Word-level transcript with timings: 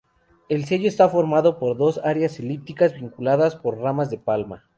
El 0.49 0.65
sello 0.65 0.87
está 0.87 1.09
formado 1.09 1.59
por 1.59 1.77
dos 1.77 1.99
áreas 2.03 2.39
elípticas, 2.39 2.95
vinculadas 2.95 3.55
por 3.55 3.77
ramas 3.77 4.09
de 4.09 4.17
palma. 4.17 4.65